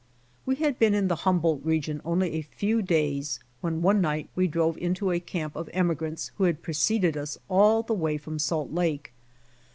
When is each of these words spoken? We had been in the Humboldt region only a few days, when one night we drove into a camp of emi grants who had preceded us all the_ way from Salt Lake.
We 0.47 0.55
had 0.55 0.79
been 0.79 0.95
in 0.95 1.09
the 1.09 1.17
Humboldt 1.29 1.63
region 1.63 2.01
only 2.03 2.31
a 2.33 2.41
few 2.41 2.81
days, 2.81 3.39
when 3.59 3.83
one 3.83 4.01
night 4.01 4.29
we 4.35 4.47
drove 4.47 4.75
into 4.79 5.11
a 5.11 5.19
camp 5.19 5.55
of 5.55 5.69
emi 5.75 5.95
grants 5.95 6.31
who 6.39 6.45
had 6.45 6.63
preceded 6.63 7.15
us 7.15 7.37
all 7.49 7.83
the_ 7.83 7.95
way 7.95 8.17
from 8.17 8.39
Salt 8.39 8.71
Lake. 8.71 9.13